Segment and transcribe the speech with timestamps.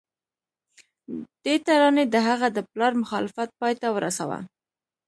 [1.43, 4.39] دې ترانې د هغه د پلار مخالفت پای ته ورساوه